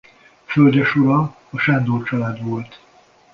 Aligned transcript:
Földesura 0.45 1.37
a 1.49 1.57
Sándor-család 1.57 2.43
volt. 2.43 2.79